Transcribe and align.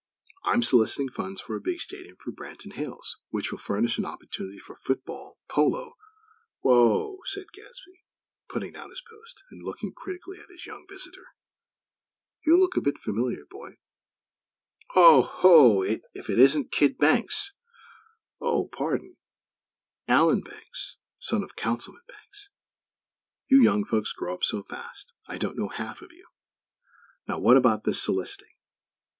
I'm 0.43 0.63
soliciting 0.63 1.09
funds 1.09 1.41
for 1.41 1.55
a 1.55 1.61
big 1.61 1.79
stadium 1.79 2.15
for 2.15 2.31
Branton 2.31 2.73
Hills, 2.73 3.17
which 3.29 3.51
will 3.51 3.59
furnish 3.59 3.99
an 3.99 4.05
opportunity 4.05 4.57
for 4.57 4.75
football, 4.75 5.37
polo," 5.47 5.95
"Whoa!" 6.61 7.19
said 7.25 7.51
Gadsby, 7.53 8.03
putting 8.49 8.71
down 8.71 8.89
his 8.89 8.99
"Post" 9.07 9.43
and 9.51 9.61
looking 9.61 9.93
critically 9.93 10.39
at 10.39 10.49
his 10.49 10.65
young 10.65 10.87
visitor. 10.89 11.35
"You 12.43 12.57
look 12.59 12.75
a 12.75 12.81
bit 12.81 12.97
familiar, 12.97 13.45
boy. 13.45 13.77
Oho! 14.95 15.83
If 15.83 16.31
it 16.31 16.39
isn't 16.39 16.71
kid 16.71 16.97
Banks; 16.97 17.53
oh, 18.39 18.69
pardon! 18.69 19.17
Allan 20.07 20.41
Banks; 20.41 20.97
son 21.19 21.43
of 21.43 21.55
Councilman 21.55 22.01
Banks! 22.07 22.49
You 23.45 23.61
young 23.61 23.83
folks 23.85 24.13
grow 24.13 24.33
up 24.33 24.43
so 24.43 24.63
fast 24.63 25.13
I 25.27 25.37
don't 25.37 25.59
know 25.59 25.67
half 25.69 26.01
of 26.01 26.11
you. 26.11 26.25
Now 27.27 27.37
what 27.37 27.55
about 27.55 27.83
this 27.83 28.01
soliciting. 28.01 28.55